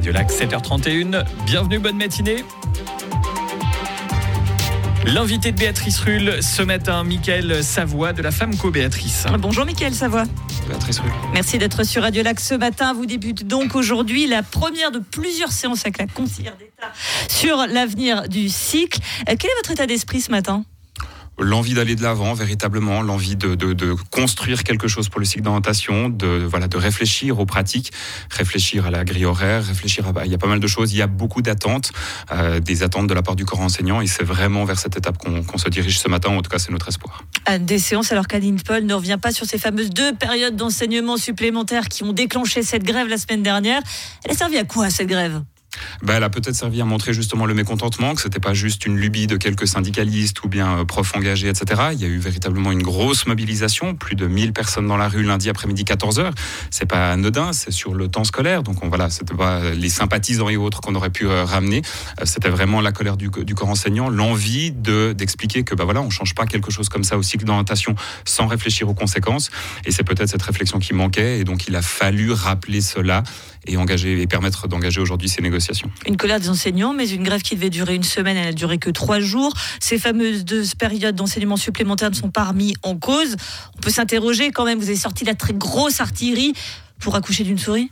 [0.00, 1.26] Radio Lac, 7h31.
[1.44, 2.42] Bienvenue, bonne matinée.
[5.04, 9.26] L'invité de Béatrice Rulle ce matin, Mickaël Savoie de la Femco Béatrice.
[9.38, 10.24] Bonjour Mickaël Savoie.
[10.66, 11.12] Béatrice Rulle.
[11.34, 12.94] Merci d'être sur Radio Lac ce matin.
[12.94, 16.90] Vous débute donc aujourd'hui la première de plusieurs séances avec la conseillère d'État
[17.28, 19.00] sur l'avenir du cycle.
[19.28, 20.64] Euh, Quel est votre état d'esprit ce matin?
[21.40, 26.46] L'envie d'aller de l'avant, véritablement, l'envie de, construire quelque chose pour le cycle d'orientation, de,
[26.48, 27.92] voilà, de réfléchir aux pratiques,
[28.30, 30.24] réfléchir à la grille horaire, réfléchir à...
[30.24, 31.92] Il y a pas mal de choses, il y a beaucoup d'attentes,
[32.32, 35.18] euh, des attentes de la part du corps enseignant, et c'est vraiment vers cette étape
[35.18, 37.24] qu'on qu'on se dirige ce matin, en tout cas c'est notre espoir.
[37.46, 41.16] À Des séances alors qu'Aline Paul ne revient pas sur ces fameuses deux périodes d'enseignement
[41.16, 43.82] supplémentaires qui ont déclenché cette grève la semaine dernière.
[44.24, 45.42] Elle a servi à quoi cette grève?
[46.02, 48.96] Ben, elle a peut-être servi à montrer justement le mécontentement, que c'était pas juste une
[48.96, 51.82] lubie de quelques syndicalistes ou bien euh, profs engagés, etc.
[51.92, 55.22] Il y a eu véritablement une grosse mobilisation, plus de 1000 personnes dans la rue
[55.22, 56.32] lundi après-midi 14h.
[56.70, 60.48] C'est pas anodin, c'est sur le temps scolaire, donc on, voilà, c'était pas les sympathisants
[60.48, 61.82] et autres qu'on aurait pu euh, ramener.
[62.20, 66.10] Euh, c'était vraiment la colère du, corps enseignant, l'envie de d'expliquer que ben voilà, on
[66.10, 69.50] change pas quelque chose comme ça au cycle d'orientation sans réfléchir aux conséquences.
[69.84, 73.22] Et c'est peut-être cette réflexion qui manquait, et donc il a fallu rappeler cela
[73.66, 75.90] et engager et permettre d'engager aujourd'hui ces négociations.
[76.06, 78.78] Une colère des enseignants, mais une grève qui devait durer une semaine, elle n'a duré
[78.78, 79.52] que trois jours.
[79.80, 83.36] Ces fameuses deux périodes d'enseignement supplémentaires ne sont pas remis en cause.
[83.76, 86.54] On peut s'interroger quand même, vous avez sorti la très grosse artillerie
[86.98, 87.90] pour accoucher d'une souris?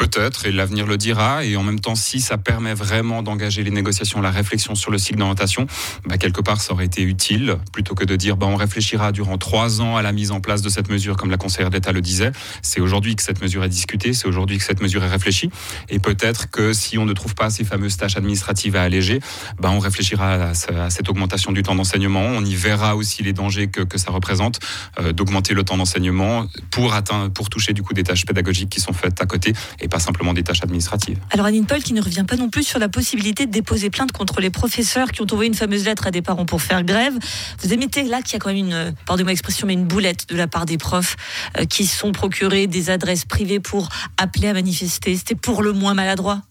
[0.00, 1.44] Peut-être, et l'avenir le dira.
[1.44, 4.96] Et en même temps, si ça permet vraiment d'engager les négociations, la réflexion sur le
[4.96, 5.66] cycle d'orientation,
[6.06, 9.36] bah, quelque part, ça aurait été utile, plutôt que de dire bah, on réfléchira durant
[9.36, 12.00] trois ans à la mise en place de cette mesure, comme la conseillère d'État le
[12.00, 12.32] disait.
[12.62, 15.50] C'est aujourd'hui que cette mesure est discutée, c'est aujourd'hui que cette mesure est réfléchie.
[15.90, 19.20] Et peut-être que si on ne trouve pas ces fameuses tâches administratives à alléger,
[19.58, 22.24] bah, on réfléchira à, cette augmentation du temps d'enseignement.
[22.24, 24.60] On y verra aussi les dangers que, ça représente
[24.98, 26.90] euh, d'augmenter le temps d'enseignement pour
[27.34, 29.52] pour toucher du coup des tâches pédagogiques qui sont faites à côté
[29.90, 31.18] pas simplement des tâches administratives.
[31.30, 34.12] Alors Anine Paul qui ne revient pas non plus sur la possibilité de déposer plainte
[34.12, 37.14] contre les professeurs qui ont envoyé une fameuse lettre à des parents pour faire grève.
[37.62, 40.36] Vous admettez là qu'il y a quand même une, pardonnez-moi l'expression, mais une boulette de
[40.36, 41.16] la part des profs
[41.58, 45.16] euh, qui sont procurés des adresses privées pour appeler à manifester.
[45.16, 46.42] C'était pour le moins maladroit.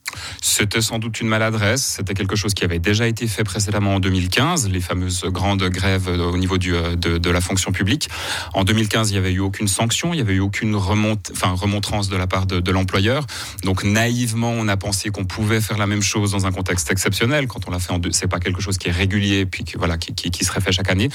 [0.42, 1.84] C'était sans doute une maladresse.
[1.98, 6.08] C'était quelque chose qui avait déjà été fait précédemment en 2015, les fameuses grandes grèves
[6.08, 8.10] au niveau du, de, de, la fonction publique.
[8.54, 12.10] En 2015, il n'y avait eu aucune sanction, il n'y avait eu aucune enfin, remontrance
[12.10, 13.26] de la part de, de l'employeur.
[13.64, 17.48] Donc naïvement, on a pensé qu'on pouvait faire la même chose dans un contexte exceptionnel.
[17.48, 19.78] Quand on l'a fait en deux, c'est pas quelque chose qui est régulier, puis que,
[19.78, 21.10] voilà, qui, qui, qui serait fait chaque année.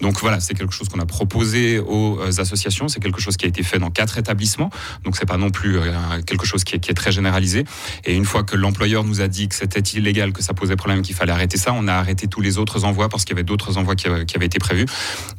[0.00, 2.88] Donc voilà, c'est quelque chose qu'on a proposé aux associations.
[2.88, 4.70] C'est quelque chose qui a été fait dans quatre établissements.
[5.04, 5.92] Donc c'est pas non plus euh,
[6.26, 7.64] quelque chose qui est, qui est très généralisé.
[8.04, 11.02] Et une fois que l'employeur nous a dit que c'était illégal, que ça posait problème,
[11.02, 13.44] qu'il fallait arrêter ça, on a arrêté tous les autres envois parce qu'il y avait
[13.44, 14.86] d'autres envois qui, qui, avaient été prévus.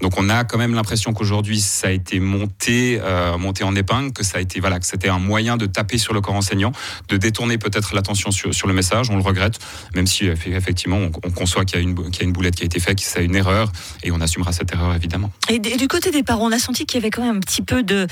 [0.01, 4.13] Donc on a quand même l'impression qu'aujourd'hui ça a été monté, euh, monté en épingle,
[4.13, 6.71] que ça a été voilà, que c'était un moyen de taper sur le corps enseignant,
[7.09, 9.09] de détourner peut-être l'attention sur, le message.
[9.09, 9.59] On le regrette,
[9.93, 12.97] même si effectivement on, on conçoit qu'il y, a une, boulette qui a été faite,
[12.97, 13.71] que c'est une erreur,
[14.03, 15.31] et on assumera cette erreur évidemment.
[15.49, 17.61] Et, du côté des parents, on a senti qu'il y avait quand même un petit
[17.61, 18.07] peu de,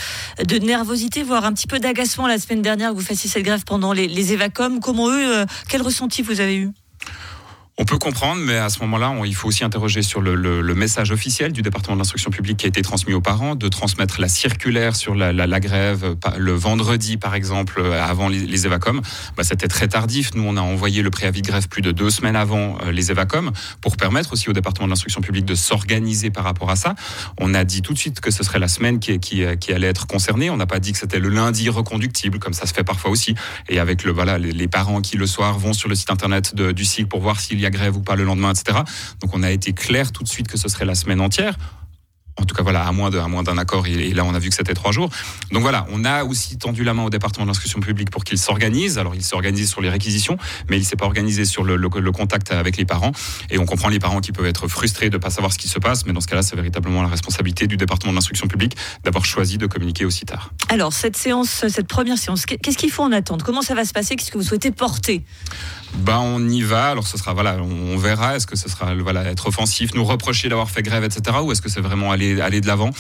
[0.46, 3.64] de nervosité, voire un petit peu d'agacement la semaine dernière que vous fassiez cette grève
[3.66, 4.79] pendant les, les évacom.
[4.80, 6.72] Comment eux, euh, quel ressenti vous avez eu?
[7.80, 11.54] On peut comprendre, mais à ce moment-là, il faut aussi interroger sur le, message officiel
[11.54, 14.98] du département de l'instruction publique qui a été transmis aux parents, de transmettre la circulaire
[14.98, 18.68] sur la, grève le vendredi, par exemple, avant les, les.
[18.68, 20.32] Bah, C'était très tardif.
[20.36, 23.12] Nous, on a envoyé le préavis de grève plus de deux semaines avant euh, les
[23.12, 26.96] évacom pour permettre aussi au département de l'instruction publique de s'organiser par rapport à ça.
[27.40, 30.50] On a dit tout de suite que ce serait la semaine qui, allait être concernée.
[30.50, 33.36] On n'a pas dit que c'était le lundi reconductible, comme ça se fait parfois aussi.
[33.70, 36.84] Et avec le, voilà, les, parents qui le soir vont sur le site internet du
[36.84, 38.80] cycle pour voir s'il y a grève ou pas le lendemain, etc.
[39.22, 41.58] Donc on a été clair tout de suite que ce serait la semaine entière.
[42.40, 44.74] En tout cas, voilà, à moins d'un accord, et, là, on a vu que c'était
[44.74, 45.10] trois jours.
[45.52, 48.38] Donc voilà, on a aussi tendu la main au département de l'instruction publique pour qu'il
[48.38, 48.98] s'organise.
[48.98, 50.38] Alors, il s'est organisé sur les réquisitions,
[50.70, 51.78] mais il s'est pas organisé sur le,
[52.12, 53.12] contact avec les parents.
[53.50, 55.68] Et on comprend les parents qui peuvent être frustrés de ne pas savoir ce qui
[55.68, 58.78] se passe, mais dans ce cas-là, c'est véritablement la responsabilité du département de l'instruction publique
[59.04, 60.52] d'avoir choisi de communiquer aussi tard.
[60.70, 63.44] Alors, cette séance, cette première séance, qu'est-ce qu'il faut en attendre?
[63.44, 64.16] Comment ça va se passer?
[64.16, 65.26] Qu'est-ce que vous souhaitez porter?
[65.96, 66.90] Ben, on y va.
[66.90, 68.36] Alors, ce sera, voilà, on verra.
[68.36, 71.38] Est-ce que ce sera, voilà, être offensif, nous reprocher d'avoir fait grève, etc.
[71.44, 72.92] Ou est-ce que c'est vraiment aller, aller de l'avant?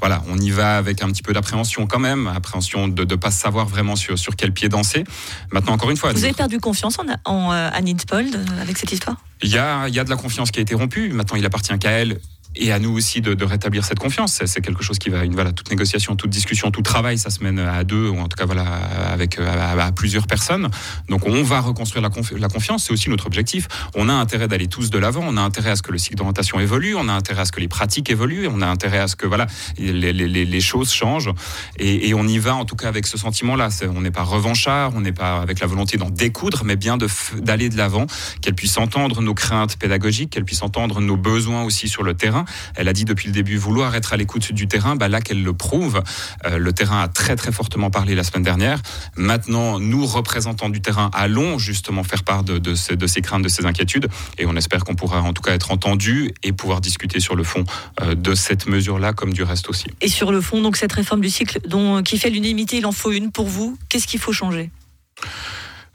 [0.00, 2.26] Voilà, on y va avec un petit peu d'appréhension quand même.
[2.28, 5.04] Appréhension de ne pas savoir vraiment sur, sur quel pied danser.
[5.52, 6.12] Maintenant, encore une fois.
[6.12, 9.16] Vous avez perdu confiance en, en euh, Annie Pold avec cette histoire?
[9.42, 11.10] Il y a, il y a de la confiance qui a été rompue.
[11.10, 12.20] Maintenant, il appartient qu'à elle
[12.56, 14.42] et à nous aussi de, de rétablir cette confiance.
[14.44, 17.42] C'est quelque chose qui va, une, voilà, toute négociation, toute discussion, tout travail, ça se
[17.42, 20.68] mène à deux, ou en tout cas voilà, avec à, plusieurs personnes.
[21.08, 23.68] Donc on va reconstruire la, la confiance, c'est aussi notre objectif.
[23.94, 26.16] On a intérêt d'aller tous de l'avant, on a intérêt à ce que le cycle
[26.16, 29.08] d'orientation évolue, on a intérêt à ce que les pratiques évoluent, on a intérêt à
[29.08, 29.46] ce que voilà,
[29.78, 31.30] les, les, les choses changent,
[31.78, 33.68] et, et, on y va en tout cas avec ce sentiment-là.
[33.94, 37.68] On n'est pas revanchard, on n'est pas avec la volonté d'en découdre, mais bien d'aller
[37.68, 38.06] de l'avant,
[38.40, 42.43] qu'elle puisse entendre nos craintes pédagogiques, qu'elle puisse entendre nos besoins aussi sur le terrain.
[42.74, 45.42] Elle a dit depuis le début vouloir être à l'écoute du terrain, bah là qu'elle
[45.42, 46.02] le prouve.
[46.46, 48.80] Euh, le terrain a très très fortement parlé la semaine dernière.
[49.16, 54.08] Maintenant, nous, représentants du terrain, allons justement faire part de, ces, craintes, de ces inquiétudes,
[54.38, 57.44] et on espère qu'on pourra en tout cas être entendu et pouvoir discuter sur le
[57.44, 57.64] fond
[58.00, 59.86] euh, de cette mesure-là, comme du reste aussi.
[60.00, 62.92] Et sur le fond, donc cette réforme du cycle dont, qui fait l'unanimité, il en
[62.92, 63.78] faut une pour vous.
[63.88, 64.70] Qu'est-ce qu'il faut changer?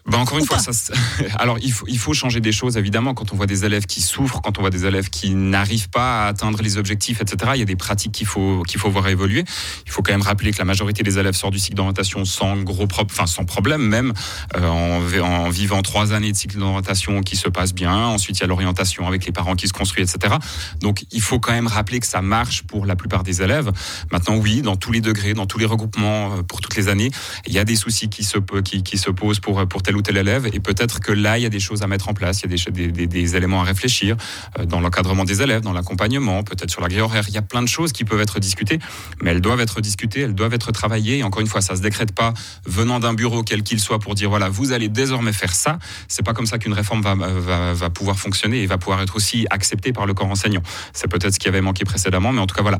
[0.09, 0.71] Bah encore une fois, ça,
[1.38, 4.01] alors il faut, il faut changer des choses évidemment quand on voit des élèves qui
[4.01, 7.51] souffrent, quand on voit des élèves qui n'arrivent pas à atteindre les objectifs, etc.
[7.56, 9.45] Il y a des pratiques qu'il faut qu'il faut voir évoluer.
[9.85, 12.57] Il faut quand même rappeler que la majorité des élèves sortent du cycle d'orientation sans
[12.57, 14.13] gros enfin sans problème même
[14.57, 17.95] euh, en, en, vivant trois années de cycle d'orientation qui se passe bien.
[17.95, 20.35] Ensuite il y a l'orientation avec les parents qui se construisent, etc.
[20.79, 23.71] Donc il faut quand même rappeler que ça marche pour la plupart des élèves.
[24.11, 27.11] Maintenant oui, dans tous les degrés, dans tous les regroupements, euh, pour toutes les années,
[27.45, 30.01] il y a des soucis qui se qui, qui se posent pour pour tel ou
[30.01, 30.49] tel élève.
[30.53, 32.53] Et peut-être que là, il y a des choses à mettre en place, il y
[32.53, 34.15] a des, éléments à réfléchir
[34.57, 37.25] euh, dans l'encadrement des élèves, dans l'accompagnement, peut-être sur la grille horaire.
[37.27, 38.79] Il y a plein de choses qui peuvent être discutées,
[39.21, 41.23] mais elles doivent être discutées, elles doivent être travaillées.
[41.23, 42.33] Encore une fois, ça se décrète pas
[42.65, 45.77] venant d'un bureau quel qu'il soit pour dire voilà, vous allez désormais faire ça.
[46.07, 47.15] C'est pas comme ça qu'une réforme va,
[47.73, 50.61] va, pouvoir fonctionner et va pouvoir être aussi acceptée par le corps enseignant.
[50.93, 52.77] C'est peut-être ce qui avait manqué précédemment, mais en tout cas voilà.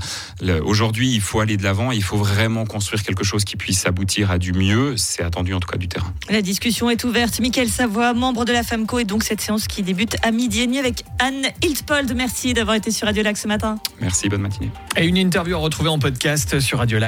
[0.64, 4.32] Aujourd'hui, il faut aller de l'avant, il faut vraiment construire quelque chose qui puisse aboutir
[4.32, 4.96] à du mieux.
[4.98, 6.14] C'est attendu en tout cas du terrain.
[6.30, 7.40] La discussion est ouverte.
[7.40, 10.66] Michael Savoie, membre de la FAMCO, et donc cette séance qui débute à midi et
[10.66, 12.14] demi avec Anne Hiltpold.
[12.16, 13.78] Merci d'avoir été sur Radio Lac ce matin.
[14.02, 14.70] Merci, bonne matinée.
[14.98, 17.08] Et une interview à retrouver en podcast sur Radio Lac.